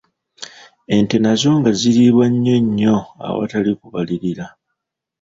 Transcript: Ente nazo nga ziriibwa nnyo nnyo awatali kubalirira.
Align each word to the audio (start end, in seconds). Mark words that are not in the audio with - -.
Ente 0.95 1.17
nazo 1.23 1.49
nga 1.59 1.71
ziriibwa 1.79 2.25
nnyo 2.31 2.55
nnyo 2.63 2.95
awatali 3.27 3.71
kubalirira. 3.79 4.45